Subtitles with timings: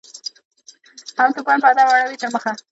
[1.17, 2.51] هم توپان په ادب اړوي تر مخه